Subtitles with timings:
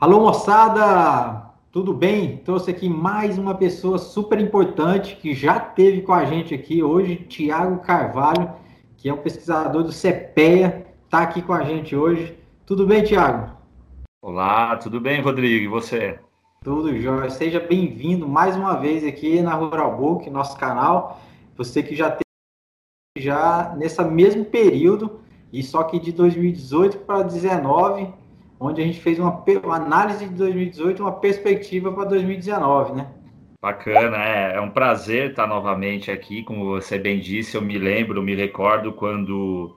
[0.00, 1.50] Alô, moçada!
[1.70, 2.38] Tudo bem?
[2.38, 7.16] Trouxe aqui mais uma pessoa super importante que já teve com a gente aqui hoje,
[7.16, 8.50] Tiago Carvalho,
[8.96, 12.34] que é um pesquisador do CPEA, está aqui com a gente hoje.
[12.64, 13.54] Tudo bem, Tiago?
[14.24, 15.66] Olá, tudo bem, Rodrigo?
[15.66, 16.18] E você?
[16.64, 17.28] Tudo jóia.
[17.28, 21.20] Seja bem-vindo mais uma vez aqui na Rural Book, nosso canal.
[21.58, 22.22] Você que já teve
[23.18, 25.20] já nesse mesmo período,
[25.52, 28.18] e só que de 2018 para 2019,
[28.60, 33.08] onde a gente fez uma, uma análise de 2018 e uma perspectiva para 2019, né?
[33.62, 38.22] Bacana, é, é um prazer estar novamente aqui, como você bem disse, eu me lembro,
[38.22, 39.76] me recordo quando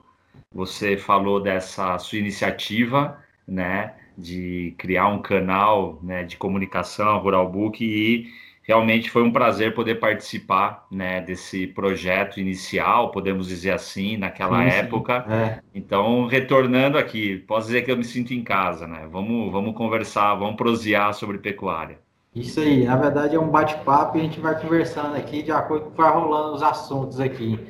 [0.52, 7.84] você falou dessa sua iniciativa, né, de criar um canal, né, de comunicação, Rural Book,
[7.84, 8.26] e
[8.64, 14.76] realmente foi um prazer poder participar né, desse projeto inicial, podemos dizer assim, naquela sim,
[14.76, 15.24] época.
[15.28, 15.32] Sim.
[15.32, 15.60] É.
[15.74, 19.06] Então, retornando aqui, posso dizer que eu me sinto em casa, né?
[19.10, 21.98] Vamos, vamos conversar, vamos prosear sobre pecuária.
[22.34, 25.84] Isso aí, na verdade é um bate-papo e a gente vai conversando aqui de acordo
[25.84, 27.60] com que vai rolando os assuntos aqui.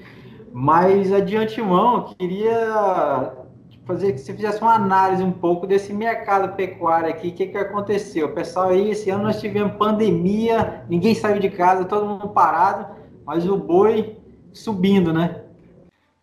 [0.52, 3.43] Mas, de antemão, queria
[3.86, 7.58] fazer que você fizesse uma análise um pouco desse mercado pecuário aqui, o que, que
[7.58, 8.32] aconteceu?
[8.32, 12.94] Pessoal, aí esse ano nós tivemos pandemia, ninguém saiu de casa, todo mundo parado,
[13.26, 14.16] mas o boi
[14.52, 15.42] subindo, né?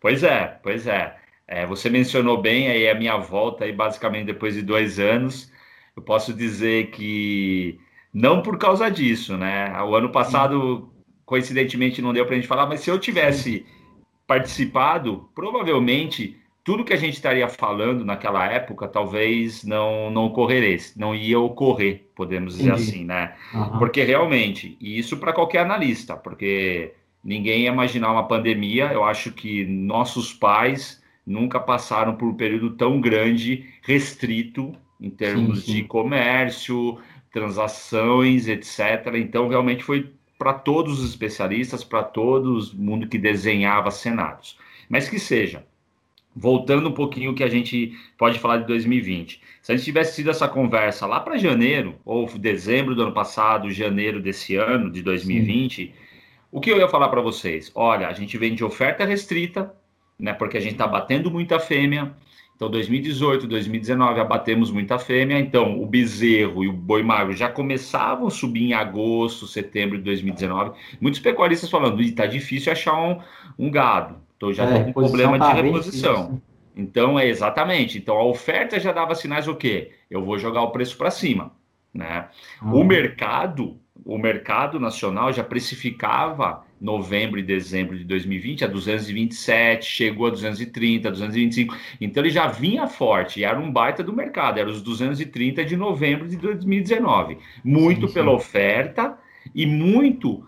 [0.00, 1.16] Pois é, pois é.
[1.46, 5.50] é você mencionou bem aí a minha volta aí, basicamente depois de dois anos.
[5.96, 7.78] Eu posso dizer que
[8.12, 9.80] não por causa disso, né?
[9.82, 10.92] O ano passado,
[11.24, 13.64] coincidentemente, não deu para a gente falar, mas se eu tivesse
[14.26, 21.14] participado, provavelmente tudo que a gente estaria falando naquela época talvez não não ocorresse, não
[21.14, 22.90] ia ocorrer, podemos dizer Entendi.
[22.90, 23.34] assim, né?
[23.52, 23.78] Uhum.
[23.78, 28.92] Porque realmente, e isso para qualquer analista, porque ninguém ia imaginar uma pandemia.
[28.92, 35.60] Eu acho que nossos pais nunca passaram por um período tão grande restrito em termos
[35.60, 35.74] sim, sim.
[35.78, 36.98] de comércio,
[37.32, 39.14] transações, etc.
[39.16, 44.58] Então, realmente foi para todos os especialistas, para todo mundo que desenhava cenários.
[44.88, 45.64] Mas que seja,
[46.34, 49.40] voltando um pouquinho que a gente pode falar de 2020.
[49.60, 53.70] Se a gente tivesse tido essa conversa lá para janeiro, ou dezembro do ano passado,
[53.70, 55.92] janeiro desse ano, de 2020, Sim.
[56.50, 57.70] o que eu ia falar para vocês?
[57.74, 59.72] Olha, a gente vem de oferta restrita,
[60.18, 62.12] né, porque a gente está batendo muita fêmea.
[62.56, 65.38] Então, 2018, 2019, abatemos muita fêmea.
[65.38, 70.04] Então, o bezerro e o boi magro já começavam a subir em agosto, setembro de
[70.04, 70.72] 2019.
[71.00, 73.20] Muitos pecuaristas falando, está difícil achar um,
[73.58, 74.16] um gado.
[74.42, 76.42] Então já é, tem um problema de reposição.
[76.74, 77.96] Então é exatamente.
[77.98, 79.92] Então a oferta já dava sinais o quê?
[80.10, 81.52] Eu vou jogar o preço para cima,
[81.94, 82.28] né?
[82.60, 90.26] O mercado, o mercado nacional já precificava novembro e dezembro de 2020 a 227, chegou
[90.26, 91.76] a 230, 225.
[92.00, 96.26] Então ele já vinha forte, era um baita do mercado, era os 230 de novembro
[96.26, 97.38] de 2019.
[97.62, 98.14] Muito sim, sim.
[98.14, 99.16] pela oferta
[99.54, 100.44] e muito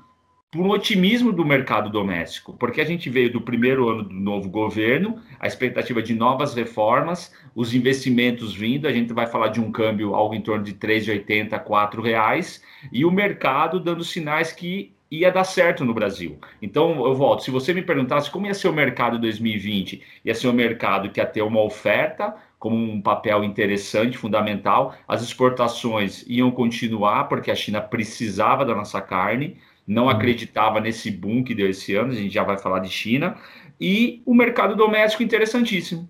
[0.55, 4.49] por um otimismo do mercado doméstico, porque a gente veio do primeiro ano do novo
[4.49, 9.73] governo, a expectativa de novas reformas, os investimentos vindo, a gente vai falar de um
[9.73, 12.63] câmbio algo em torno de R$ 3,80 a R$ reais,
[12.93, 16.39] e o mercado dando sinais que ia dar certo no Brasil.
[16.63, 20.47] Então, eu volto, se você me perguntasse como ia ser o mercado 2020, ia ser
[20.47, 26.51] um mercado que ia ter uma oferta como um papel interessante, fundamental, as exportações iam
[26.51, 30.11] continuar, porque a China precisava da nossa carne, não uhum.
[30.11, 33.37] acreditava nesse boom que deu esse ano, a gente já vai falar de China,
[33.81, 36.09] e o mercado doméstico interessantíssimo.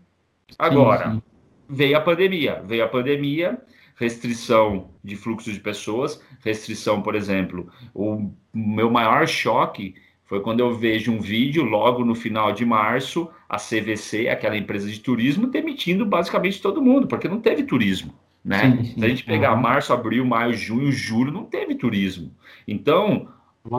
[0.58, 1.22] Agora, sim, sim.
[1.68, 3.58] veio a pandemia, veio a pandemia,
[3.96, 10.74] restrição de fluxo de pessoas, restrição, por exemplo, o meu maior choque foi quando eu
[10.74, 16.06] vejo um vídeo logo no final de março, a CVC, aquela empresa de turismo, demitindo
[16.06, 18.14] basicamente todo mundo, porque não teve turismo.
[18.44, 18.58] Né?
[18.58, 18.98] Sim, sim.
[18.98, 19.60] Se a gente pegar uhum.
[19.60, 22.30] março, abril, maio, junho, julho, não teve turismo.
[22.66, 23.28] Então,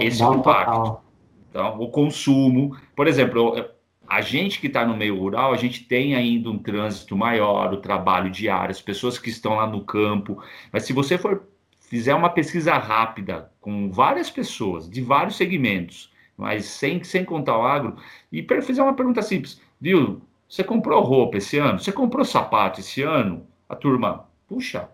[0.02, 0.98] esse é o impacto.
[1.50, 3.56] Então, o consumo, por exemplo,
[4.08, 7.78] a gente que está no meio rural, a gente tem ainda um trânsito maior, o
[7.78, 10.42] trabalho diário, as pessoas que estão lá no campo.
[10.72, 11.48] Mas se você for
[11.80, 17.66] fizer uma pesquisa rápida com várias pessoas de vários segmentos, mas sem, sem contar o
[17.66, 17.96] agro,
[18.32, 20.22] e fizer uma pergunta simples, viu?
[20.48, 21.80] Você comprou roupa esse ano?
[21.80, 23.48] Você comprou sapato esse ano?
[23.68, 24.90] A turma, puxa,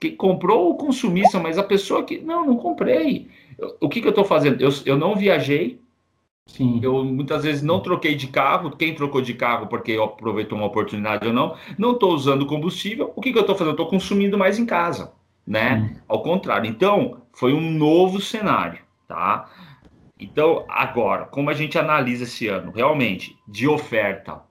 [0.00, 2.18] que comprou o consumista, mas a pessoa que.
[2.18, 3.28] Não, não comprei.
[3.80, 4.60] O que, que eu estou fazendo?
[4.60, 5.80] Eu, eu não viajei.
[6.46, 6.78] Sim.
[6.82, 8.76] Eu muitas vezes não troquei de carro.
[8.76, 13.12] Quem trocou de carro porque aproveitou uma oportunidade ou não, não estou usando combustível.
[13.16, 13.70] O que, que eu estou fazendo?
[13.70, 15.12] Eu estou consumindo mais em casa,
[15.46, 16.00] né?
[16.06, 16.68] Ao contrário.
[16.68, 19.50] Então, foi um novo cenário, tá?
[20.18, 22.72] Então, agora, como a gente analisa esse ano?
[22.72, 24.42] Realmente, de oferta,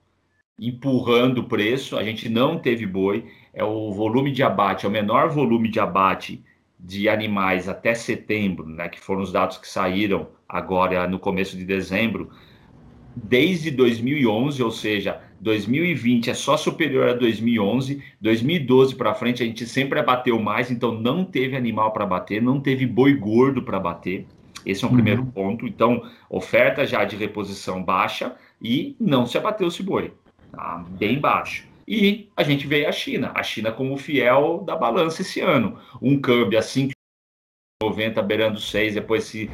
[0.59, 1.97] empurrando o preço.
[1.97, 3.25] A gente não teve boi.
[3.53, 6.43] É o volume de abate, é o menor volume de abate
[6.83, 11.63] de animais até setembro, né, que foram os dados que saíram agora no começo de
[11.63, 12.29] dezembro,
[13.15, 19.65] desde 2011, ou seja, 2020 é só superior a 2011, 2012 para frente a gente
[19.65, 24.25] sempre abateu mais, então não teve animal para bater, não teve boi gordo para bater.
[24.65, 24.95] Esse é um uhum.
[24.95, 25.67] primeiro ponto.
[25.67, 30.13] Então, oferta já de reposição baixa e não se abateu esse boi,
[30.51, 30.83] tá?
[30.97, 31.67] bem baixo.
[31.87, 35.77] E a gente veio a China, a China como fiel da balança esse ano.
[36.01, 39.49] Um câmbio a 5,90 beirando 6, depois se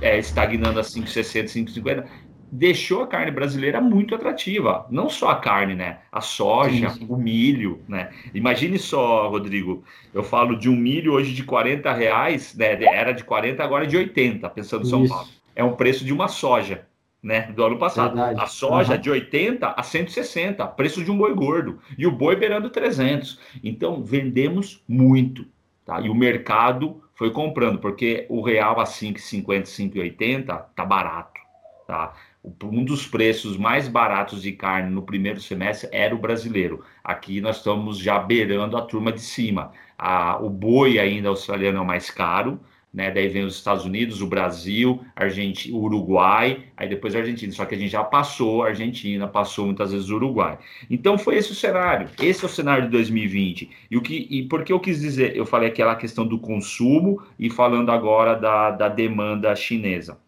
[0.00, 2.08] é, estagnando a 5,60, 5,50
[2.50, 4.86] deixou a carne brasileira muito atrativa.
[4.90, 5.98] Não só a carne, né?
[6.10, 7.06] A soja, sim, sim.
[7.08, 8.10] o milho, né?
[8.34, 12.82] Imagine só, Rodrigo, eu falo de um milho hoje de 40 reais, né?
[12.82, 15.06] Era de 40, agora é de 80, pensando em São.
[15.06, 15.28] Paulo.
[15.54, 16.86] É um preço de uma soja,
[17.22, 17.52] né?
[17.52, 18.14] Do ano passado.
[18.14, 18.40] Verdade.
[18.40, 19.00] A soja uhum.
[19.00, 21.78] de 80 a 160, preço de um boi gordo.
[21.96, 23.38] E o boi beirando 300.
[23.62, 25.44] Então, vendemos muito,
[25.84, 26.00] tá?
[26.00, 31.40] E o mercado foi comprando, porque o real a 5,50, 5,80 tá barato,
[31.86, 32.14] tá?
[32.62, 36.84] um dos preços mais baratos de carne no primeiro semestre era o brasileiro.
[37.02, 39.72] Aqui nós estamos já beirando a turma de cima.
[39.98, 42.60] A, o boi ainda australiano é o mais caro,
[42.92, 43.10] né?
[43.10, 47.52] Daí vem os Estados Unidos, o Brasil, Argentina, o Uruguai, aí depois a Argentina.
[47.52, 50.58] Só que a gente já passou a Argentina, passou muitas vezes o Uruguai.
[50.90, 52.08] Então foi esse o cenário.
[52.20, 53.70] Esse é o cenário de 2020.
[53.90, 55.36] E o que e por que eu quis dizer?
[55.36, 60.18] Eu falei aquela questão do consumo e falando agora da, da demanda chinesa.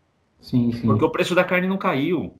[0.40, 0.86] Sim, sim.
[0.86, 2.34] Porque o preço da carne não caiu.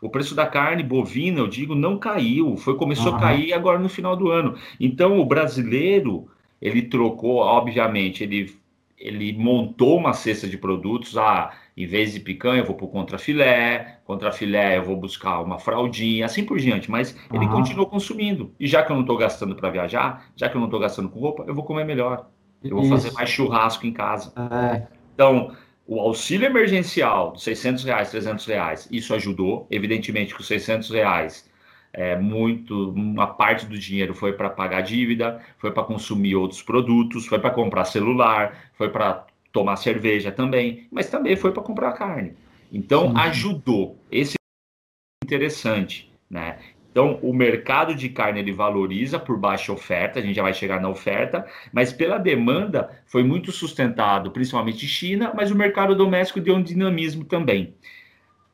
[0.00, 2.56] O preço da carne bovina, eu digo, não caiu.
[2.56, 3.18] Foi começou uhum.
[3.18, 4.54] a cair agora no final do ano.
[4.78, 6.28] Então o brasileiro,
[6.60, 8.54] ele trocou, obviamente, ele
[8.98, 11.16] ele montou uma cesta de produtos.
[11.16, 15.58] Ah, em vez de picanha, eu vou para o contrafilé, contrafilé, eu vou buscar uma
[15.58, 16.90] fraldinha, assim por diante.
[16.90, 17.52] Mas ele uhum.
[17.52, 18.54] continuou consumindo.
[18.58, 21.08] E já que eu não estou gastando para viajar, já que eu não estou gastando
[21.08, 22.28] com roupa, eu vou comer melhor.
[22.64, 22.90] Eu vou Isso.
[22.90, 24.32] fazer mais churrasco em casa.
[24.50, 24.86] É.
[25.14, 25.54] Então,
[25.86, 29.66] o auxílio emergencial de 600 reais, 300 reais, isso ajudou.
[29.70, 31.48] Evidentemente que os 600 reais,
[31.96, 37.26] é, muito, uma parte do dinheiro foi para pagar dívida, foi para consumir outros produtos,
[37.26, 42.34] foi para comprar celular, foi para tomar cerveja também, mas também foi para comprar carne.
[42.70, 43.16] Então, Sim.
[43.16, 43.98] ajudou.
[44.12, 46.58] Esse é interessante, né?
[46.90, 50.80] Então, o mercado de carne ele valoriza por baixa oferta, a gente já vai chegar
[50.80, 56.54] na oferta, mas pela demanda foi muito sustentado, principalmente China, mas o mercado doméstico deu
[56.54, 57.74] um dinamismo também.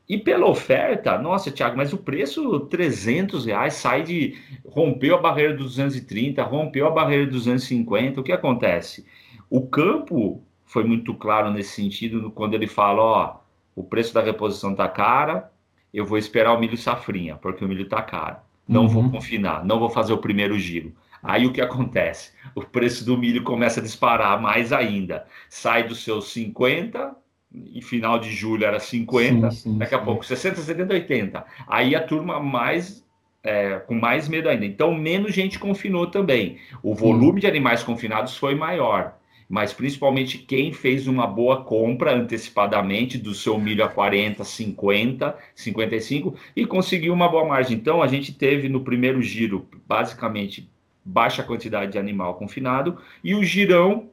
[0.07, 4.37] E pela oferta, nossa, Thiago, mas o preço 300 reais sai de.
[4.65, 8.19] rompeu a barreira dos 230, rompeu a barreira dos 250.
[8.19, 9.05] O que acontece?
[9.49, 13.35] O campo foi muito claro nesse sentido quando ele fala: ó,
[13.75, 15.51] o preço da reposição está cara,
[15.93, 18.37] eu vou esperar o milho safrinha, porque o milho está caro.
[18.67, 18.87] Não uhum.
[18.87, 20.93] vou confinar, não vou fazer o primeiro giro.
[21.21, 22.33] Aí o que acontece?
[22.53, 25.25] O preço do milho começa a disparar mais ainda.
[25.49, 27.15] Sai dos seus 50,
[27.53, 30.05] em final de julho era 50, sim, sim, daqui a sim.
[30.05, 31.45] pouco 60, 70, 80.
[31.67, 33.03] Aí a turma mais
[33.43, 34.65] é, com mais medo ainda.
[34.65, 36.57] Então, menos gente confinou também.
[36.81, 39.15] O volume de animais confinados foi maior
[39.53, 46.35] mas principalmente quem fez uma boa compra antecipadamente do seu milho a 40, 50, 55
[46.55, 47.77] e conseguiu uma boa margem.
[47.77, 50.67] Então a gente teve no primeiro giro basicamente
[51.05, 54.09] baixa quantidade de animal confinado e o girão,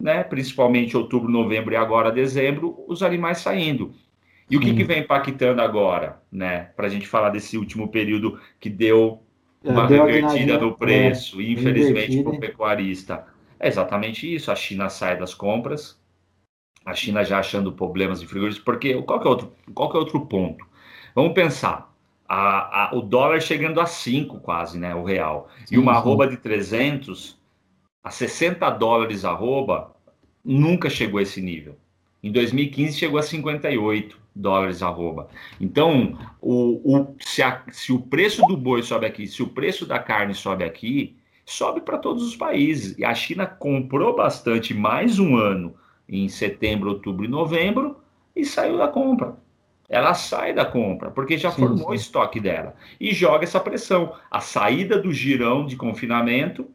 [0.00, 3.92] né, principalmente outubro, novembro e agora dezembro, os animais saindo.
[4.50, 8.40] E o que, que vem impactando agora, né, para a gente falar desse último período
[8.58, 9.22] que deu
[9.62, 13.26] é, uma deu revertida no preço, é, infelizmente, para o pecuarista
[13.60, 14.50] é exatamente isso.
[14.50, 16.00] A China sai das compras,
[16.84, 20.00] a China já achando problemas de frigoríficos, porque qual que é outro, qual que é
[20.00, 20.66] outro ponto?
[21.14, 21.94] Vamos pensar,
[22.26, 25.98] a, a, o dólar chegando a 5 quase, né, o real, sim, e uma sim.
[25.98, 27.38] arroba de 300
[28.02, 29.94] a 60 dólares arroba,
[30.44, 31.76] nunca chegou a esse nível.
[32.22, 35.28] Em 2015 chegou a 58 dólares arroba.
[35.60, 39.86] Então, o, o, se, a, se o preço do boi sobe aqui, se o preço
[39.86, 42.96] da carne sobe aqui, sobe para todos os países.
[42.98, 45.74] E a China comprou bastante mais um ano
[46.08, 47.96] em setembro, outubro e novembro
[48.34, 49.36] e saiu da compra.
[49.88, 51.90] Ela sai da compra, porque já sim, formou sim.
[51.90, 52.76] o estoque dela.
[53.00, 54.14] E joga essa pressão.
[54.30, 56.68] A saída do girão de confinamento.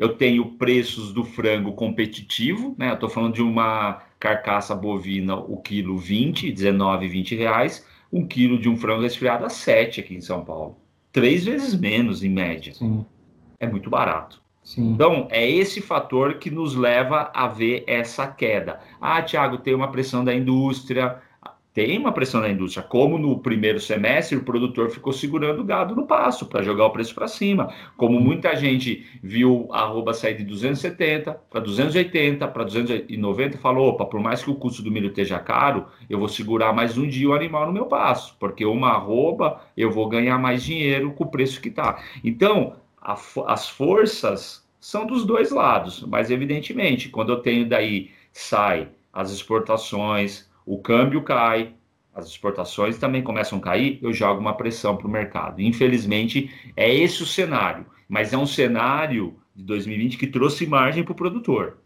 [0.00, 2.90] Eu tenho preços do frango competitivo, né?
[2.90, 7.86] Eu estou falando de uma carcaça bovina, o quilo 20, 19, 20 reais.
[8.12, 10.76] Um quilo de um frango resfriado a 7 aqui em São Paulo.
[11.12, 12.74] Três vezes menos, em média.
[12.74, 13.04] Sim
[13.60, 14.40] é muito barato.
[14.64, 14.92] Sim.
[14.92, 18.80] Então, é esse fator que nos leva a ver essa queda.
[19.00, 21.18] Ah, Tiago, tem uma pressão da indústria.
[21.72, 22.84] Tem uma pressão na indústria.
[22.84, 26.90] Como no primeiro semestre o produtor ficou segurando o gado no passo para jogar o
[26.90, 27.72] preço para cima.
[27.96, 34.04] Como muita gente viu a arroba sair de 270 para 280 para 290 falou: opa,
[34.04, 37.28] por mais que o custo do milho esteja caro, eu vou segurar mais um dia
[37.28, 41.30] o animal no meu passo, porque uma arroba eu vou ganhar mais dinheiro com o
[41.30, 42.02] preço que está.
[42.24, 48.88] Então, a, as forças são dos dois lados, mas evidentemente, quando eu tenho daí sai
[49.12, 51.74] as exportações, o câmbio cai,
[52.14, 55.60] as exportações também começam a cair, eu jogo uma pressão para o mercado.
[55.60, 61.10] Infelizmente, é esse o cenário, mas é um cenário de 2020 que trouxe margem para
[61.10, 61.78] o produtor.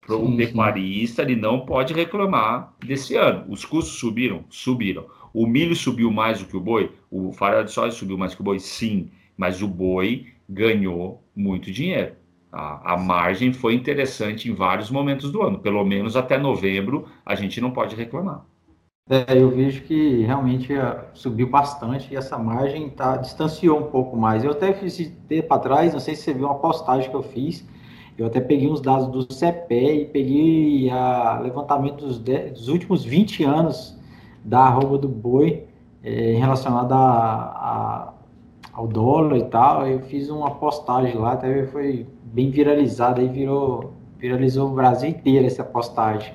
[0.00, 3.46] Para o pecuarista, ele não pode reclamar desse ano.
[3.48, 4.44] Os custos subiram?
[4.48, 5.06] Subiram.
[5.34, 6.92] O milho subiu mais do que o boi?
[7.10, 8.60] O farelo de soja subiu mais que o boi?
[8.60, 9.10] Sim.
[9.36, 12.14] Mas o boi ganhou muito dinheiro.
[12.52, 17.34] A, a, margem foi interessante em vários momentos do ano, pelo menos até novembro a
[17.34, 18.44] gente não pode reclamar.
[19.08, 24.16] É, eu vejo que realmente uh, subiu bastante e essa margem tá, distanciou um pouco
[24.16, 24.44] mais.
[24.44, 27.22] Eu até fiz tempo para trás, não sei se você viu uma postagem que eu
[27.22, 27.66] fiz,
[28.16, 33.04] eu até peguei uns dados do CEPE e peguei a levantamento dos, de, dos últimos
[33.04, 33.98] 20 anos
[34.44, 35.66] da arroba do boi
[36.02, 38.12] é, relacionada a, a
[38.80, 39.86] ao dólar e tal.
[39.86, 45.46] Eu fiz uma postagem lá, até foi bem viralizada e virou viralizou o Brasil inteiro
[45.46, 46.34] essa postagem.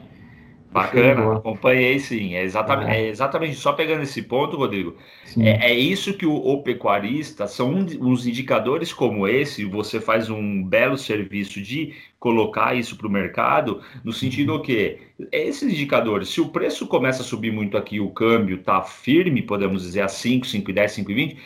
[0.72, 2.36] Bacana, acompanhei sim.
[2.36, 3.06] É exatamente, é.
[3.06, 3.08] é.
[3.08, 4.98] exatamente só pegando esse ponto, Rodrigo.
[5.40, 9.64] É, é, isso que o, o pecuarista são um, uns indicadores como esse.
[9.64, 14.62] Você faz um belo serviço de colocar isso para o mercado, no sentido uhum.
[14.62, 14.98] que
[15.32, 19.84] esses indicadores, se o preço começa a subir muito aqui, o câmbio está firme, podemos
[19.84, 21.38] dizer a 5, 5,10, 5,20,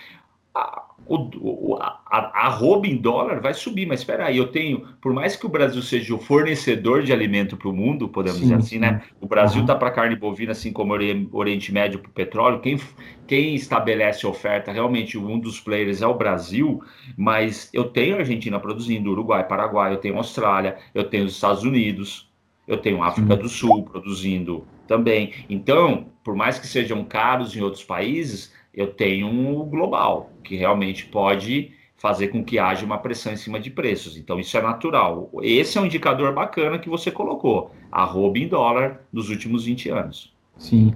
[1.15, 5.35] o, a, a arroba em dólar vai subir, mas espera aí, eu tenho, por mais
[5.35, 8.67] que o Brasil seja o fornecedor de alimento para o mundo, podemos sim, dizer assim,
[8.67, 8.79] sim.
[8.79, 9.01] né?
[9.19, 9.79] O Brasil está uhum.
[9.79, 12.59] para carne bovina, assim como o Oriente Médio para o petróleo.
[12.59, 12.79] Quem,
[13.25, 16.81] quem estabelece oferta, realmente, um dos players é o Brasil,
[17.17, 21.63] mas eu tenho a Argentina produzindo, Uruguai, Paraguai, eu tenho Austrália, eu tenho os Estados
[21.63, 22.29] Unidos,
[22.67, 23.41] eu tenho África sim.
[23.41, 25.33] do Sul produzindo também.
[25.49, 31.05] Então, por mais que sejam caros em outros países, eu tenho um global, que realmente
[31.05, 34.15] pode fazer com que haja uma pressão em cima de preços.
[34.15, 35.29] Então, isso é natural.
[35.41, 40.33] Esse é um indicador bacana que você colocou, arroba em dólar nos últimos 20 anos.
[40.57, 40.93] Sim.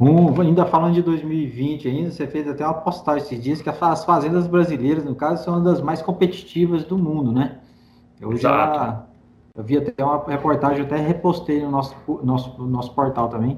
[0.00, 4.04] Um, ainda falando de 2020, ainda você fez até uma postagem esses dias que as
[4.04, 7.60] fazendas brasileiras, no caso, são uma das mais competitivas do mundo, né?
[8.20, 8.74] Eu Exato.
[8.74, 9.06] já
[9.56, 11.94] eu vi até uma reportagem, eu até repostei no nosso,
[12.24, 13.56] nosso, nosso portal também.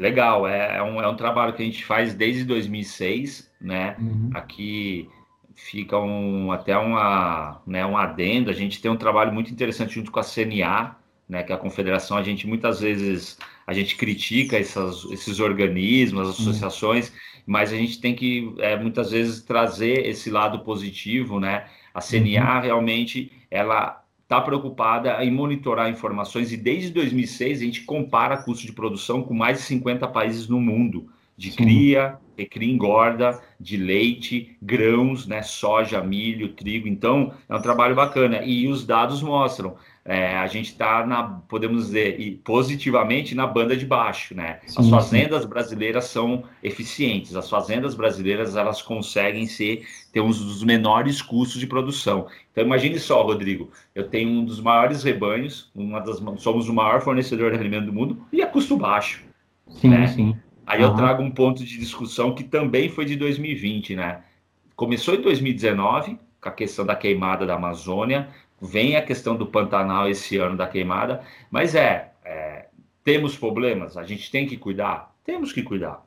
[0.00, 3.96] Legal, é, é, um, é um trabalho que a gente faz desde 2006, né?
[3.98, 4.30] Uhum.
[4.32, 5.06] Aqui
[5.54, 10.10] fica um, até uma, né, um adendo, a gente tem um trabalho muito interessante junto
[10.10, 10.96] com a CNA,
[11.28, 16.30] né, que é a confederação, a gente muitas vezes, a gente critica essas, esses organismos,
[16.30, 17.14] as associações, uhum.
[17.46, 21.66] mas a gente tem que, é, muitas vezes, trazer esse lado positivo, né?
[21.92, 22.60] A CNA uhum.
[22.62, 28.72] realmente, ela está preocupada em monitorar informações e desde 2006 a gente compara custo de
[28.72, 31.56] produção com mais de 50 países no mundo, de Sim.
[31.56, 36.86] cria, recria engorda, de leite, grãos, né, soja, milho, trigo.
[36.86, 38.40] Então, é um trabalho bacana.
[38.44, 39.74] E os dados mostram
[40.10, 44.58] é, a gente está na, podemos dizer, positivamente na banda de baixo, né?
[44.66, 45.48] Sim, as fazendas sim.
[45.48, 51.66] brasileiras são eficientes, as fazendas brasileiras elas conseguem ser ter um dos menores custos de
[51.68, 52.26] produção.
[52.50, 57.00] Então imagine só, Rodrigo, eu tenho um dos maiores rebanhos, uma das, somos o maior
[57.02, 59.22] fornecedor de alimento do mundo e a custo baixo.
[59.68, 60.08] Sim, né?
[60.08, 60.36] sim.
[60.66, 60.88] Aí uhum.
[60.88, 64.22] eu trago um ponto de discussão que também foi de 2020, né?
[64.74, 68.28] Começou em 2019 com a questão da queimada da Amazônia,
[68.60, 72.66] Vem a questão do Pantanal esse ano da queimada, mas é, é
[73.02, 76.04] temos problemas, a gente tem que cuidar, temos que cuidar,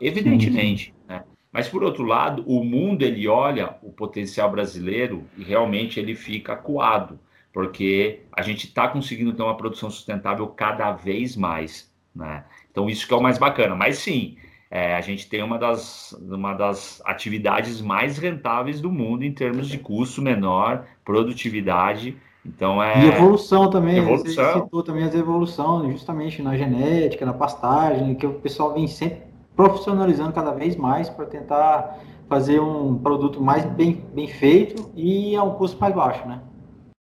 [0.00, 1.22] evidentemente, né?
[1.52, 6.54] Mas por outro lado, o mundo ele olha o potencial brasileiro e realmente ele fica
[6.54, 7.20] acuado,
[7.52, 12.44] porque a gente está conseguindo ter uma produção sustentável cada vez mais, né?
[12.70, 13.76] Então isso que é o mais bacana.
[13.76, 14.36] Mas sim,
[14.74, 19.68] é, a gente tem uma das, uma das atividades mais rentáveis do mundo em termos
[19.68, 22.16] de custo menor, produtividade.
[22.44, 23.04] Então é.
[23.04, 23.98] E evolução também.
[23.98, 24.44] Evolução.
[24.44, 29.18] Você citou também as evoluções, justamente na genética, na pastagem, que o pessoal vem sempre
[29.54, 35.42] profissionalizando cada vez mais para tentar fazer um produto mais bem, bem feito e a
[35.42, 36.40] um custo mais baixo, né?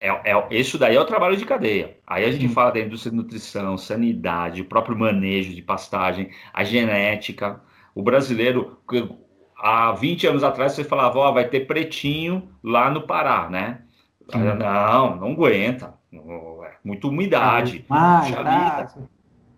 [0.04, 1.96] É, é, isso daí é o trabalho de cadeia.
[2.06, 6.62] Aí a gente fala da indústria de nutrição, sanidade, o próprio manejo de pastagem, a
[6.62, 7.58] genética.
[7.94, 8.76] O brasileiro,
[9.56, 13.80] há 20 anos atrás, você falava, ó, oh, vai ter pretinho lá no Pará, né?
[14.30, 15.94] Não, não aguenta.
[16.12, 17.86] É muita umidade.
[17.88, 18.86] Ah,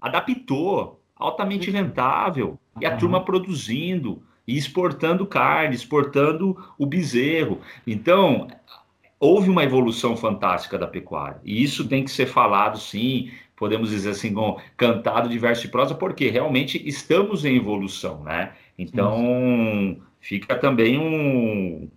[0.01, 1.03] Adaptou.
[1.17, 2.57] altamente rentável.
[2.81, 7.61] E a turma produzindo e exportando carne, exportando o bezerro.
[7.85, 8.47] Então,
[9.19, 11.41] houve uma evolução fantástica da pecuária.
[11.45, 15.71] E isso tem que ser falado, sim, podemos dizer assim, com cantado de verso e
[15.71, 18.53] prosa, porque realmente estamos em evolução, né?
[18.79, 20.03] Então, sim.
[20.21, 21.89] fica também um,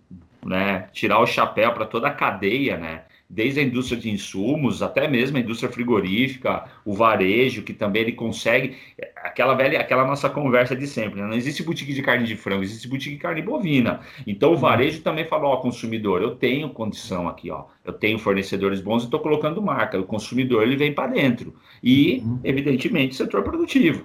[0.44, 3.02] né, tirar o chapéu para toda a cadeia, né?
[3.30, 8.12] Desde a indústria de insumos até mesmo a indústria frigorífica, o varejo, que também ele
[8.12, 8.76] consegue
[9.22, 11.26] aquela velha, aquela nossa conversa de sempre, né?
[11.28, 14.00] não existe boutique de carne de frango, existe boutique de carne bovina.
[14.26, 14.58] Então o uhum.
[14.58, 19.04] varejo também falou ao consumidor, eu tenho condição aqui, ó, eu tenho fornecedores bons e
[19.04, 19.98] estou colocando marca.
[19.98, 22.40] O consumidor ele vem para dentro e, uhum.
[22.42, 24.04] evidentemente, setor produtivo.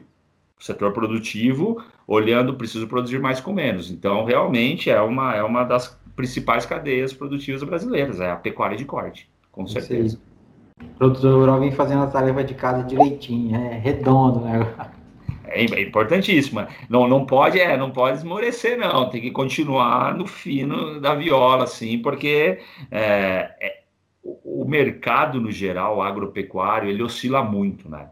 [0.59, 3.91] O setor produtivo, olhando, preciso produzir mais com menos.
[3.91, 8.85] Então, realmente é uma, é uma das principais cadeias produtivas brasileiras, é a pecuária de
[8.85, 10.19] corte, com certeza.
[10.97, 14.59] Produtor rural vem fazendo a tarefa de casa direitinho, é redondo, né?
[15.47, 16.67] É, é importantíssima.
[16.89, 19.09] Não, não pode, é, não pode esmorecer, não.
[19.09, 22.59] Tem que continuar no fino da viola, assim, porque
[22.91, 23.83] é, é,
[24.23, 28.09] o mercado no geral, agropecuário, ele oscila muito, né?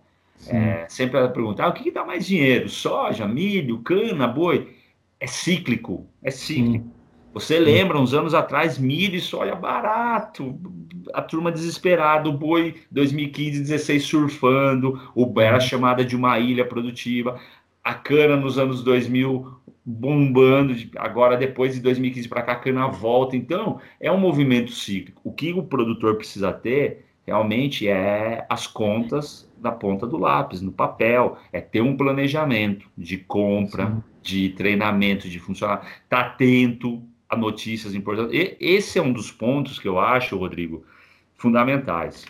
[0.48, 2.70] É, sempre ela pergunta, ah, o que, que dá mais dinheiro?
[2.70, 4.76] Soja, milho, cana, boi?
[5.20, 6.86] É cíclico, é cíclico.
[6.86, 6.92] Sim.
[7.34, 10.56] Você lembra, uns anos atrás, milho e soja barato,
[11.14, 17.40] a turma desesperada, o boi 2015, 16 surfando, o era chamada de uma ilha produtiva,
[17.84, 23.36] a cana nos anos 2000 bombando, agora depois de 2015 para cá a cana volta.
[23.36, 25.20] Então, é um movimento cíclico.
[25.24, 30.72] O que o produtor precisa ter realmente é as contas da ponta do lápis, no
[30.72, 34.04] papel, é ter um planejamento de compra, Sim.
[34.22, 38.34] de treinamento, de funcionar, estar tá atento, a notícias importantes.
[38.34, 40.84] E esse é um dos pontos que eu acho, Rodrigo,
[41.36, 42.26] fundamentais.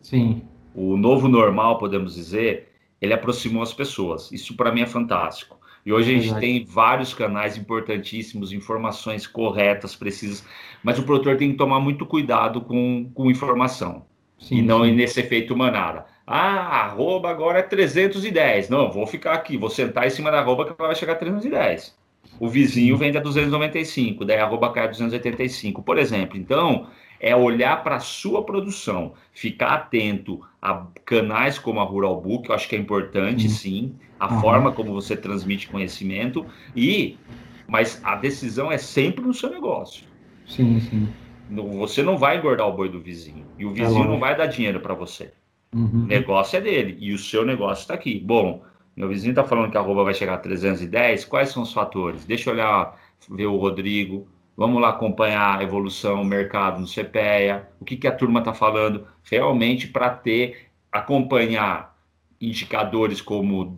[0.00, 0.42] Sim.
[0.74, 4.32] O novo normal, podemos dizer, ele aproximou as pessoas.
[4.32, 5.58] Isso para mim é fantástico.
[5.84, 10.44] E hoje a gente tem vários canais importantíssimos, informações corretas, precisas,
[10.82, 14.04] mas o produtor tem que tomar muito cuidado com, com informação.
[14.38, 14.92] Sim, e não sim.
[14.92, 16.06] nesse efeito manada.
[16.30, 18.68] Ah, arroba agora é 310.
[18.68, 21.96] Não, vou ficar aqui, vou sentar em cima da arroba que vai chegar a 310
[22.38, 26.38] o vizinho vende a 295, daí a arroba cai a 285, por exemplo.
[26.38, 26.86] Então,
[27.20, 32.54] é olhar para a sua produção, ficar atento a canais como a Rural Book, eu
[32.54, 33.52] acho que é importante, uhum.
[33.52, 34.40] sim, a uhum.
[34.40, 37.16] forma como você transmite conhecimento, e
[37.66, 40.04] mas a decisão é sempre no seu negócio.
[40.46, 41.08] Sim, sim.
[41.50, 44.36] Você não vai engordar o boi do vizinho, e o é vizinho é não vai
[44.36, 45.32] dar dinheiro para você.
[45.74, 46.04] Uhum.
[46.04, 48.18] O negócio é dele, e o seu negócio está aqui.
[48.18, 48.62] Bom,
[48.96, 51.24] meu vizinho está falando que a arroba vai chegar a 310.
[51.24, 52.24] Quais são os fatores?
[52.24, 52.98] Deixa eu olhar,
[53.30, 54.26] ver o Rodrigo.
[54.56, 58.52] Vamos lá acompanhar a evolução, o mercado no CPEA, o que, que a turma está
[58.52, 61.96] falando, realmente para ter, acompanhar
[62.40, 63.72] indicadores como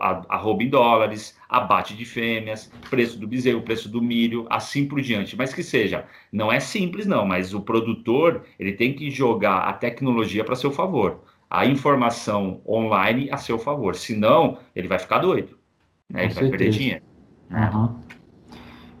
[0.00, 5.36] arroba em dólares, abate de fêmeas, preço do bezerro, preço do milho, assim por diante.
[5.36, 9.72] Mas que seja, não é simples não, mas o produtor ele tem que jogar a
[9.74, 11.20] tecnologia para seu favor
[11.52, 13.94] a informação online a seu favor.
[13.94, 15.58] Senão, ele vai ficar doido.
[16.08, 16.24] Né?
[16.24, 17.02] Ele vai perder dinheiro.
[17.50, 17.94] Uhum.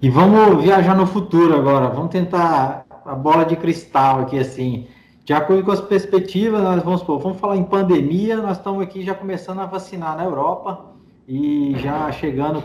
[0.02, 1.88] E vamos viajar no futuro agora.
[1.88, 4.86] Vamos tentar a bola de cristal aqui, assim.
[5.24, 9.14] De acordo com as perspectivas, nós vamos, vamos falar em pandemia, nós estamos aqui já
[9.14, 10.92] começando a vacinar na Europa
[11.26, 12.60] e já chegando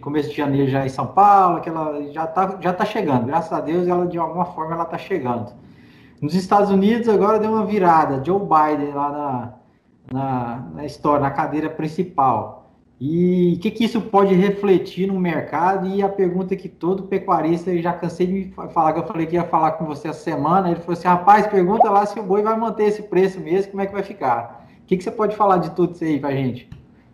[0.00, 3.26] começo de janeiro já em São Paulo, que ela já está já tá chegando.
[3.26, 5.52] Graças a Deus, ela de alguma forma ela está chegando.
[6.20, 9.54] Nos Estados Unidos agora deu uma virada, Joe Biden lá na,
[10.12, 12.58] na, na história, na cadeira principal.
[13.00, 15.86] E o que, que isso pode refletir no mercado?
[15.86, 19.36] E a pergunta que todo pecuarista, eu já cansei de falar, que eu falei que
[19.36, 22.42] ia falar com você essa semana, ele falou assim, rapaz, pergunta lá se o boi
[22.42, 24.66] vai manter esse preço mesmo, como é que vai ficar?
[24.82, 26.68] O que, que você pode falar de tudo isso aí para gente?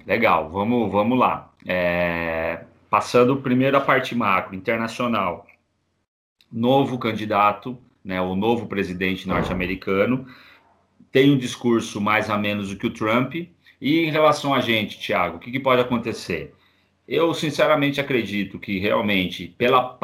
[0.07, 1.51] Legal, vamos, vamos lá.
[1.67, 5.45] É, passando primeiro a parte macro, internacional.
[6.51, 10.27] Novo candidato né, o novo presidente norte-americano,
[11.11, 13.35] tem um discurso mais a menos do que o Trump.
[13.81, 16.55] E em relação a gente, Tiago, o que, que, pode acontecer?
[17.07, 19.97] Eu sinceramente acredito que realmente, pela,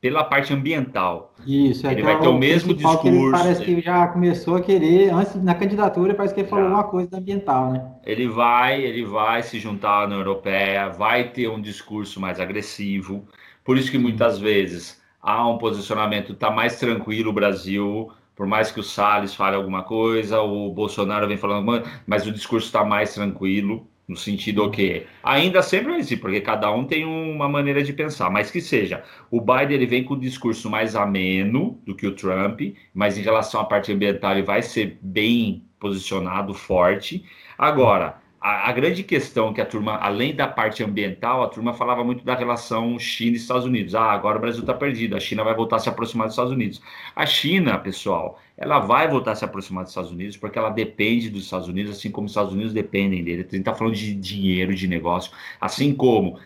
[0.00, 3.02] pela parte ambiental, Isso, ele vai ter o mesmo discurso.
[3.02, 6.84] Que parece que já começou a querer, antes na candidatura, parece que ele falou uma
[6.84, 7.92] coisa ambiental, né?
[8.04, 13.26] Ele vai, ele vai se juntar na europeia, vai ter um discurso mais agressivo.
[13.64, 18.72] Por isso que muitas vezes há um posicionamento, está mais tranquilo o Brasil, por mais
[18.72, 23.14] que o Salles fale alguma coisa, o Bolsonaro vem falando, mas o discurso está mais
[23.14, 27.92] tranquilo, no sentido que ainda sempre vai existir, porque cada um tem uma maneira de
[27.92, 32.06] pensar, mas que seja, o Biden ele vem com um discurso mais ameno do que
[32.06, 32.60] o Trump,
[32.92, 37.24] mas em relação à parte ambiental ele vai ser bem posicionado, forte.
[37.56, 42.02] Agora, a, a, grande questão que a turma, além da parte ambiental, a turma falava
[42.02, 43.94] muito da relação China e Estados Unidos.
[43.94, 46.52] Ah, agora o Brasil está perdido, a China vai voltar a se aproximar dos Estados
[46.52, 46.82] Unidos.
[47.14, 51.30] A China, pessoal, ela vai voltar a se aproximar dos Estados Unidos porque ela depende
[51.30, 53.42] dos Estados Unidos, assim como os Estados Unidos dependem dele.
[53.42, 56.40] A gente está falando de dinheiro, de negócio, assim como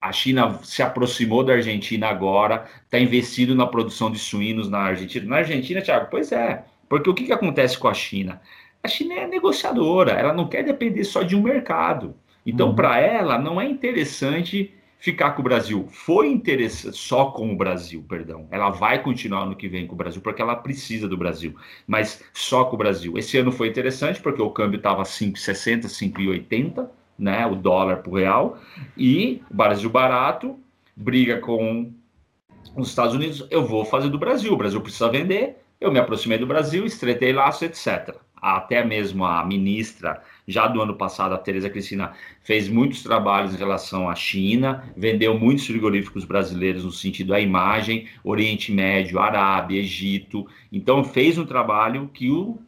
[0.00, 5.26] a China se aproximou da Argentina agora, está investindo na produção de suínos na Argentina.
[5.26, 6.64] Na Argentina, Thiago, pois é.
[6.88, 8.40] Porque o que, que acontece com a China?
[8.86, 12.14] A China é negociadora, ela não quer depender só de um mercado.
[12.46, 12.76] Então, uhum.
[12.76, 15.88] para ela, não é interessante ficar com o Brasil.
[15.90, 18.46] Foi interessante só com o Brasil, perdão.
[18.48, 22.22] Ela vai continuar no que vem com o Brasil, porque ela precisa do Brasil, mas
[22.32, 23.18] só com o Brasil.
[23.18, 27.44] Esse ano foi interessante, porque o câmbio estava 5,60, 5,80, né?
[27.44, 28.60] O dólar para o real,
[28.96, 30.56] e o Brasil barato
[30.94, 31.90] briga com
[32.76, 33.44] os Estados Unidos.
[33.50, 35.56] Eu vou fazer do Brasil, o Brasil precisa vender.
[35.80, 40.94] Eu me aproximei do Brasil, estreitei laço, etc até mesmo a ministra, já do ano
[40.94, 46.84] passado, a Tereza Cristina, fez muitos trabalhos em relação à China, vendeu muitos frigoríficos brasileiros
[46.84, 50.46] no sentido da imagem, Oriente Médio, Arábia, Egito.
[50.70, 52.60] Então, fez um trabalho que o,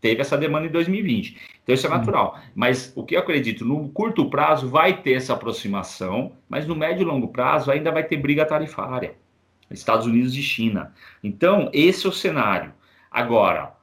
[0.00, 1.36] teve essa demanda em 2020.
[1.62, 2.38] Então, isso é natural.
[2.54, 7.02] Mas o que eu acredito, no curto prazo vai ter essa aproximação, mas no médio
[7.02, 9.14] e longo prazo ainda vai ter briga tarifária.
[9.70, 10.92] Estados Unidos e China.
[11.22, 12.72] Então, esse é o cenário.
[13.10, 13.73] Agora,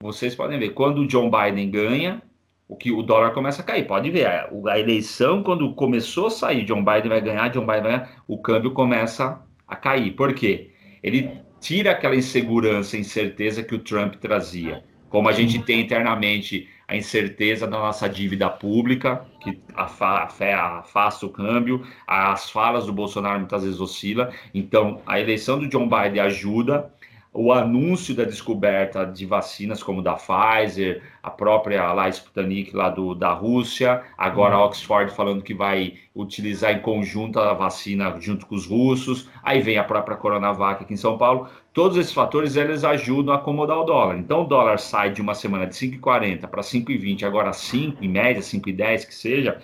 [0.00, 2.22] vocês podem ver, quando o John Biden ganha,
[2.68, 3.84] o que o dólar começa a cair.
[3.84, 7.90] Pode ver, a, eleição, quando começou a sair, John Biden vai ganhar, John Biden vai
[7.90, 10.12] ganhar, o câmbio começa a cair.
[10.12, 10.70] Por quê?
[11.02, 14.84] Ele tira aquela insegurança, incerteza que o Trump trazia.
[15.08, 21.84] Como a gente tem internamente a incerteza da nossa dívida pública, que afasta o câmbio,
[22.06, 24.32] as falas do Bolsonaro muitas vezes oscila.
[24.54, 26.92] Então, a eleição do John Biden ajuda,
[27.40, 33.14] o anúncio da descoberta de vacinas como da Pfizer, a própria lá Sputnik lá do,
[33.14, 34.64] da Rússia, agora a uhum.
[34.64, 39.78] Oxford falando que vai utilizar em conjunto a vacina junto com os russos, aí vem
[39.78, 41.48] a própria Coronavac aqui em São Paulo.
[41.72, 44.18] Todos esses fatores eles ajudam a acomodar o dólar.
[44.18, 48.42] Então o dólar sai de uma semana de 5,40 para 5,20, agora 5 em média,
[48.42, 49.60] 5,10 que seja,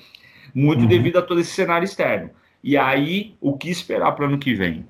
[0.54, 0.86] muito uhum.
[0.86, 2.30] devido a todo esse cenário externo.
[2.62, 4.86] E aí, o que esperar para o ano que vem?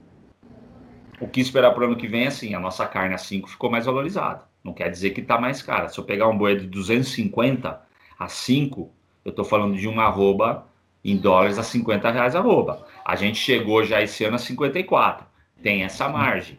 [1.21, 3.71] O que esperar para o ano que vem, assim, a nossa carne a 5 ficou
[3.71, 4.43] mais valorizada.
[4.63, 5.89] Não quer dizer que está mais cara.
[5.89, 7.81] Se eu pegar um boi de 250
[8.19, 8.91] a 5,
[9.25, 10.67] eu estou falando de um arroba
[11.05, 12.87] em dólares a 50 reais arroba.
[13.05, 15.27] A gente chegou já esse ano a 54.
[15.63, 16.59] Tem essa margem.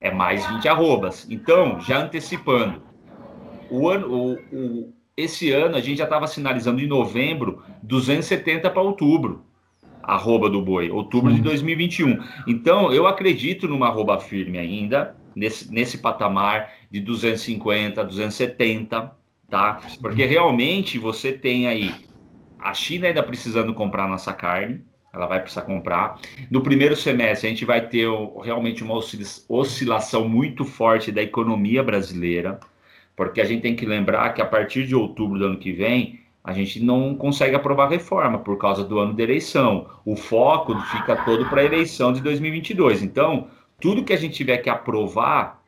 [0.00, 1.26] É mais 20 arrobas.
[1.30, 2.82] Então, já antecipando,
[3.70, 8.82] o ano, o, o, esse ano a gente já estava sinalizando em novembro 270 para
[8.82, 9.44] outubro
[10.06, 12.18] arroba do boi, outubro de 2021.
[12.46, 19.12] Então, eu acredito numa arroba firme ainda, nesse, nesse patamar de 250, 270,
[19.48, 19.80] tá?
[20.00, 21.92] Porque realmente você tem aí
[22.58, 24.80] a China ainda precisando comprar nossa carne,
[25.12, 26.18] ela vai precisar comprar.
[26.50, 28.08] No primeiro semestre, a gente vai ter
[28.42, 28.98] realmente uma
[29.48, 32.58] oscilação muito forte da economia brasileira,
[33.14, 36.23] porque a gente tem que lembrar que a partir de outubro do ano que vem,
[36.44, 39.86] a gente não consegue aprovar reforma por causa do ano da eleição.
[40.04, 43.02] O foco fica todo para a eleição de 2022.
[43.02, 43.48] Então,
[43.80, 45.64] tudo que a gente tiver que aprovar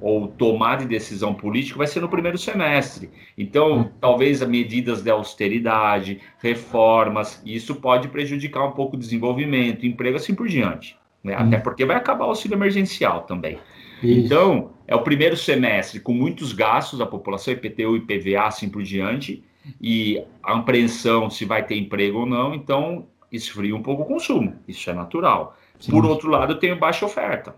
[0.00, 3.08] ou tomar de decisão política vai ser no primeiro semestre.
[3.38, 10.34] Então, talvez medidas de austeridade, reformas, isso pode prejudicar um pouco o desenvolvimento, emprego, assim
[10.34, 10.98] por diante.
[11.22, 11.34] Né?
[11.34, 13.58] Até porque vai acabar o auxílio emergencial também.
[14.02, 14.26] Isso.
[14.26, 19.42] Então, é o primeiro semestre com muitos gastos da população, IPTU, IPVA, assim por diante,
[19.80, 24.54] e a apreensão se vai ter emprego ou não, então esfria um pouco o consumo,
[24.66, 25.56] isso é natural.
[25.78, 25.90] Sim.
[25.90, 27.54] Por outro lado, eu tenho baixa oferta.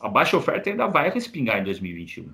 [0.00, 2.28] A baixa oferta ainda vai respingar em 2021.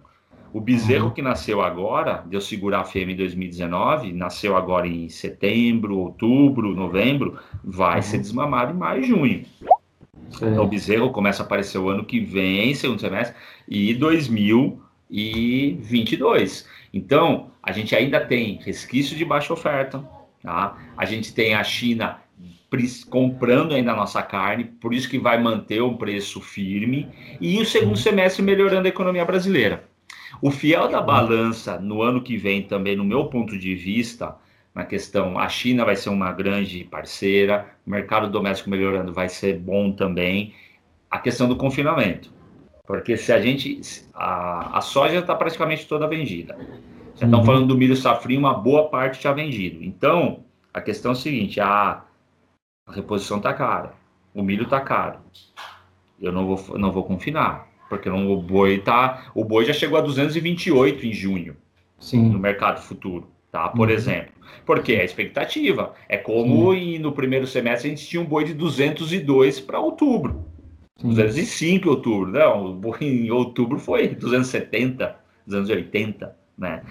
[0.52, 1.12] O bezerro uhum.
[1.12, 6.74] que nasceu agora, de eu segurar a fêmea em 2019, nasceu agora em setembro, outubro,
[6.74, 8.02] novembro, vai uhum.
[8.02, 9.46] ser desmamado em maio e junho.
[10.30, 10.50] Sim.
[10.50, 13.34] Então o bezerro começa a aparecer o ano que vem, segundo semestre,
[13.66, 16.68] e 2022.
[16.92, 20.02] Então, a gente ainda tem resquício de baixa oferta,
[20.42, 20.76] tá?
[20.96, 22.20] A gente tem a China
[23.10, 27.08] comprando ainda a nossa carne, por isso que vai manter um preço firme,
[27.40, 29.84] e o segundo semestre melhorando a economia brasileira.
[30.40, 34.34] O fiel da balança no ano que vem também, no meu ponto de vista,
[34.74, 39.58] na questão, a China vai ser uma grande parceira, o mercado doméstico melhorando vai ser
[39.58, 40.54] bom também,
[41.10, 42.32] a questão do confinamento.
[42.86, 43.80] Porque se a gente.
[44.14, 46.58] A, a soja está praticamente toda vendida.
[47.22, 47.46] Já estão uhum.
[47.46, 49.84] falando do milho safrinho, uma boa parte já vendido.
[49.84, 50.40] Então,
[50.74, 52.02] a questão é a seguinte: a,
[52.84, 53.92] a reposição está cara,
[54.34, 55.20] o milho está caro.
[56.20, 59.96] Eu não vou, não vou confinar, porque não, o boi tá, o boi já chegou
[59.98, 61.56] a 228 em junho
[61.96, 62.28] Sim.
[62.28, 63.28] no mercado futuro.
[63.52, 63.68] tá?
[63.68, 63.94] Por uhum.
[63.94, 64.32] exemplo.
[64.66, 65.94] Porque é expectativa.
[66.08, 70.44] É como em, no primeiro semestre a gente tinha um boi de 202 para outubro.
[70.98, 71.08] Sim.
[71.10, 76.82] 205 em outubro, não, o boi em outubro foi 270, 280, né?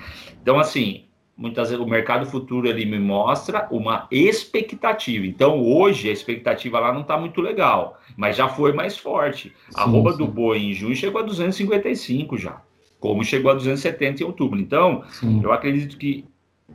[0.41, 1.05] Então, assim,
[1.35, 5.25] muitas vezes o mercado futuro ele me mostra uma expectativa.
[5.25, 9.51] Então, hoje a expectativa lá não está muito legal, mas já foi mais forte.
[9.73, 12.61] A roupa do boi em junho chegou a 255 já,
[12.99, 14.59] como chegou a 270 em outubro.
[14.59, 15.41] Então, sim.
[15.41, 16.25] eu acredito que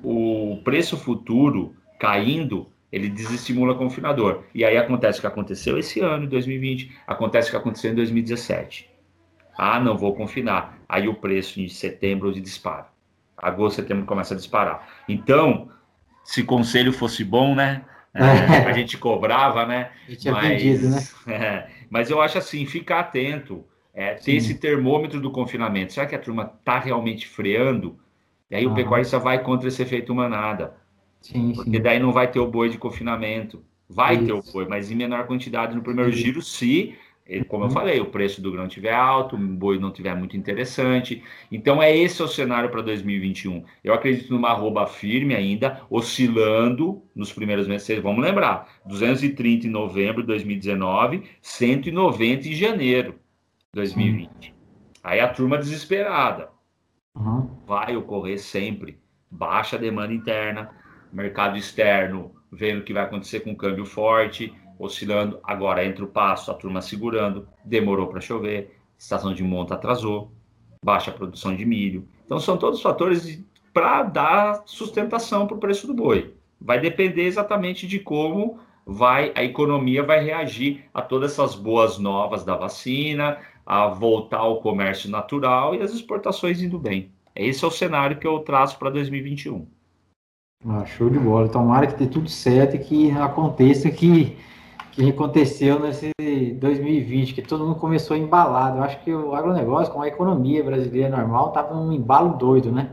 [0.03, 4.43] o preço futuro caindo, ele desestimula o confinador.
[4.55, 7.95] E aí acontece o que aconteceu esse ano, em 2020, acontece o que aconteceu em
[7.95, 8.96] 2017.
[9.57, 10.79] Ah, não vou confinar.
[10.89, 12.89] Aí o preço em setembro dispara.
[13.37, 14.87] Agosto, setembro começa a disparar.
[15.09, 15.69] Então,
[16.25, 17.85] se conselho fosse bom, né?
[18.15, 19.91] É, a gente cobrava, né?
[20.07, 21.03] A gente mas, vendido, né?
[21.27, 24.37] É, mas eu acho assim, ficar atento, é, ter Sim.
[24.37, 25.93] esse termômetro do confinamento.
[25.93, 27.99] Será que a turma está realmente freando?
[28.51, 28.69] E aí ah.
[28.69, 30.75] o pecuarista vai contra esse efeito manada.
[31.21, 31.83] Sim, porque sim.
[31.83, 33.63] daí não vai ter o boi de confinamento.
[33.89, 34.27] Vai Isso.
[34.27, 36.19] ter o boi, mas em menor quantidade no primeiro Isso.
[36.19, 36.97] giro, se,
[37.49, 37.75] como eu uhum.
[37.75, 41.23] falei, o preço do grão estiver alto, o boi não estiver muito interessante.
[41.51, 43.65] Então é esse o cenário para 2021.
[43.83, 48.01] Eu acredito numa arroba firme ainda, oscilando nos primeiros meses.
[48.01, 54.31] Vamos lembrar, 230 em novembro de 2019, 190 em janeiro de 2020.
[54.47, 54.53] Sim.
[55.03, 56.51] Aí a turma desesperada.
[57.15, 57.51] Uhum.
[57.67, 58.99] Vai ocorrer sempre.
[59.29, 60.71] Baixa demanda interna,
[61.13, 65.39] mercado externo vendo o que vai acontecer com o câmbio forte, oscilando.
[65.43, 70.33] Agora entra o passo, a turma segurando, demorou para chover, estação de monta atrasou,
[70.85, 72.07] baixa produção de milho.
[72.25, 76.35] Então são todos fatores para dar sustentação para o preço do boi.
[76.61, 82.45] Vai depender exatamente de como vai a economia vai reagir a todas essas boas novas
[82.45, 87.11] da vacina, a voltar ao comércio natural e as exportações indo bem.
[87.35, 89.67] Esse é o cenário que eu traço para 2021.
[90.67, 91.49] Ah, show de bola.
[91.49, 94.37] Tomara que dê tudo certo e que aconteça que,
[95.05, 96.11] que aconteceu nesse
[96.61, 98.79] 2020, que todo mundo começou embalado.
[98.79, 102.91] Eu acho que o agronegócio, com a economia brasileira normal, estava num embalo doido, né?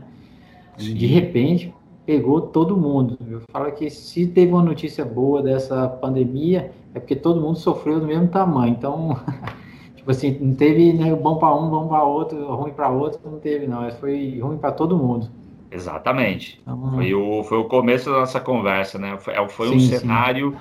[0.76, 0.94] Sim.
[0.94, 3.18] De repente, pegou todo mundo.
[3.28, 7.98] Eu falo que se teve uma notícia boa dessa pandemia, é porque todo mundo sofreu
[7.98, 8.72] do mesmo tamanho.
[8.72, 9.18] Então,
[10.04, 13.38] Tipo assim, não teve né, bom para um, bom para outro, ruim para outro, não
[13.38, 13.90] teve, não.
[13.92, 15.30] Foi ruim para todo mundo.
[15.70, 16.60] Exatamente.
[16.60, 19.16] Então, foi, o, foi o começo da nossa conversa, né?
[19.18, 20.54] Foi, é, foi sim, um cenário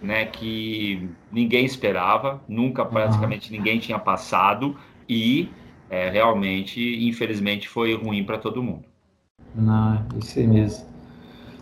[0.00, 4.76] né, que ninguém esperava, nunca praticamente ninguém tinha passado
[5.08, 5.50] e
[5.90, 8.84] é, realmente, infelizmente, foi ruim para todo mundo.
[9.54, 10.86] Não, isso mesmo.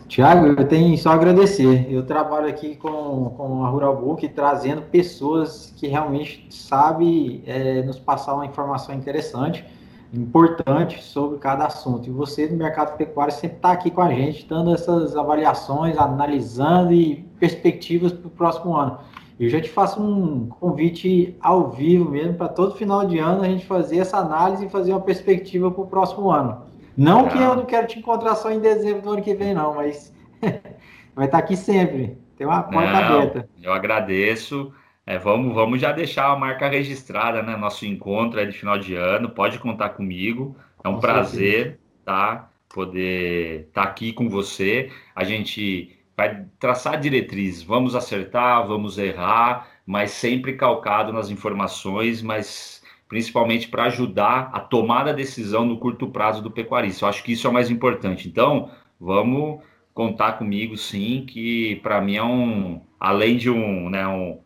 [0.07, 1.85] Tiago, eu tenho só a agradecer.
[1.89, 7.99] Eu trabalho aqui com, com a Rural Book, trazendo pessoas que realmente sabem é, nos
[7.99, 9.65] passar uma informação interessante,
[10.13, 12.07] importante sobre cada assunto.
[12.07, 16.93] E você, do mercado pecuário, sempre está aqui com a gente, dando essas avaliações, analisando
[16.93, 18.99] e perspectivas para o próximo ano.
[19.39, 23.47] Eu já te faço um convite ao vivo mesmo, para todo final de ano a
[23.47, 26.63] gente fazer essa análise e fazer uma perspectiva para o próximo ano.
[26.95, 29.75] Não que eu não quero te encontrar só em dezembro do ano que vem, não,
[29.75, 30.11] mas
[31.15, 32.17] vai estar aqui sempre.
[32.35, 33.49] Tem uma porta não, aberta.
[33.61, 34.71] Eu agradeço.
[35.07, 37.55] É, vamos, vamos já deixar a marca registrada, né?
[37.55, 39.29] Nosso encontro é de final de ano.
[39.29, 40.53] Pode contar comigo.
[40.83, 41.79] É um com prazer, certeza.
[42.03, 42.49] tá?
[42.67, 44.91] Poder estar tá aqui com você.
[45.15, 47.63] A gente vai traçar diretrizes.
[47.63, 55.11] Vamos acertar, vamos errar, mas sempre calcado nas informações, mas principalmente para ajudar a tomada
[55.11, 57.05] da decisão no curto prazo do pecuarista.
[57.05, 58.27] Eu acho que isso é o mais importante.
[58.27, 59.61] Então, vamos
[59.93, 64.39] contar comigo, sim, que para mim é um, além de um, né, um,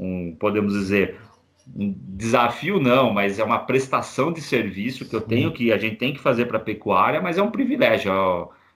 [0.00, 1.20] um, podemos dizer,
[1.76, 5.96] um desafio não, mas é uma prestação de serviço que eu tenho que a gente
[5.96, 8.10] tem que fazer para a pecuária, mas é um privilégio.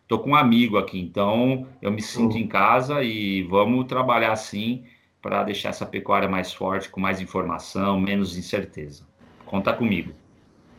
[0.02, 2.40] Estou com um amigo aqui, então eu me sinto uhum.
[2.40, 4.84] em casa e vamos trabalhar assim
[5.22, 9.04] para deixar essa pecuária mais forte, com mais informação, menos incerteza.
[9.46, 10.12] Conta comigo.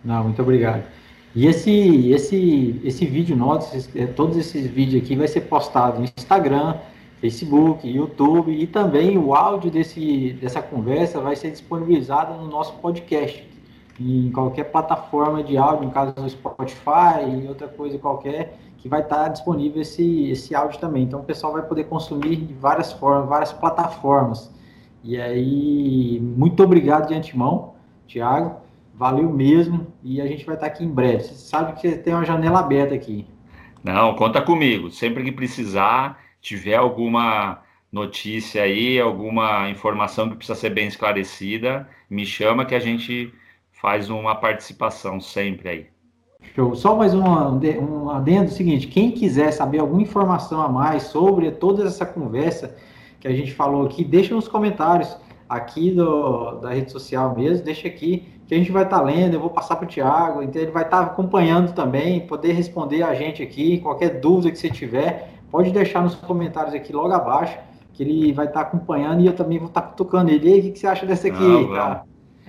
[0.03, 0.84] Não, muito obrigado.
[1.36, 6.05] E esse, esse, esse vídeo nosso, é, todos esses vídeos aqui vai ser postado no
[6.05, 6.77] Instagram,
[7.19, 13.47] Facebook, YouTube e também o áudio desse, dessa conversa vai ser disponibilizado no nosso podcast.
[13.99, 19.01] Em qualquer plataforma de áudio, no caso do Spotify e outra coisa qualquer, que vai
[19.01, 21.04] estar disponível esse, esse áudio também.
[21.04, 24.54] Então o pessoal vai poder consumir de várias formas, várias plataformas.
[25.04, 27.75] E aí, muito obrigado de antemão
[28.08, 28.58] Tiago,
[28.93, 31.23] valeu mesmo e a gente vai estar aqui em breve.
[31.23, 33.28] Você sabe que você tem uma janela aberta aqui.
[33.84, 34.89] Não, conta comigo.
[34.89, 42.23] Sempre que precisar, tiver alguma notícia aí, alguma informação que precisa ser bem esclarecida, me
[42.23, 43.34] chama que a gente
[43.71, 45.88] faz uma participação sempre aí.
[46.53, 46.75] Show.
[46.75, 51.84] Só mais um, um adendo seguinte: quem quiser saber alguma informação a mais sobre toda
[51.84, 52.75] essa conversa
[53.19, 55.17] que a gente falou aqui, deixa nos comentários
[55.49, 59.34] aqui do, da rede social mesmo, deixa aqui que a gente vai estar tá lendo,
[59.34, 63.01] eu vou passar para o Tiago, então ele vai estar tá acompanhando também, poder responder
[63.01, 67.58] a gente aqui, qualquer dúvida que você tiver, pode deixar nos comentários aqui logo abaixo,
[67.93, 70.49] que ele vai estar tá acompanhando e eu também vou estar tá tocando ele.
[70.49, 71.41] E aí, o que você acha dessa aqui?
[71.41, 72.03] Não, tá?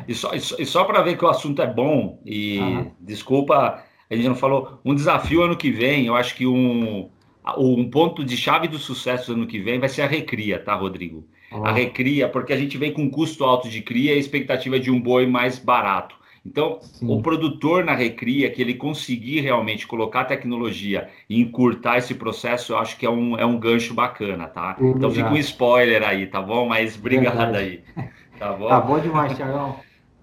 [0.07, 2.91] E só, e só, só para ver que o assunto é bom, e uhum.
[3.01, 7.09] desculpa, a gente não falou, um desafio ano que vem, eu acho que um,
[7.57, 11.25] um ponto de chave do sucesso ano que vem vai ser a recria, tá, Rodrigo?
[11.51, 14.91] a recria, porque a gente vem com custo alto de cria e a expectativa de
[14.91, 16.16] um boi mais barato.
[16.47, 17.11] Então, Sim.
[17.11, 22.79] o produtor na recria, que ele conseguir realmente colocar tecnologia e encurtar esse processo, eu
[22.79, 24.73] acho que é um, é um gancho bacana, tá?
[24.79, 24.97] Obrigado.
[24.97, 26.69] Então fica um spoiler aí, tá bom?
[26.69, 27.83] Mas obrigado aí.
[28.39, 28.69] Tá bom?
[28.69, 29.77] Tá bom demais, Tiagão.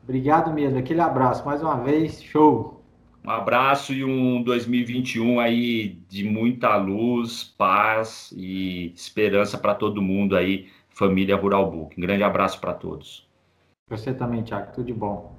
[0.04, 0.78] Obrigado mesmo.
[0.78, 2.22] Aquele abraço mais uma vez.
[2.22, 2.80] Show.
[3.26, 10.36] Um abraço e um 2021 aí de muita luz, paz e esperança para todo mundo
[10.36, 11.98] aí família Rural Book.
[11.98, 13.28] Um grande abraço para todos.
[13.90, 14.74] Você também, Tiago.
[14.74, 15.36] Tudo de bom.